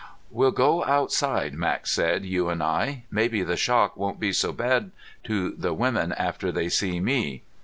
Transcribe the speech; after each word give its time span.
"We'll 0.31 0.49
go 0.49 0.83
outside," 0.85 1.53
Max 1.53 1.91
said. 1.91 2.25
"You 2.25 2.49
and 2.49 2.63
I. 2.63 3.03
Maybe 3.11 3.43
the 3.43 3.55
shock 3.55 3.95
won't 3.95 4.19
be 4.19 4.33
so 4.33 4.51
bad 4.51 4.89
to 5.25 5.51
the 5.51 5.75
women 5.75 6.11
after 6.13 6.51
they 6.51 6.69
see 6.69 6.99
me." 6.99 7.43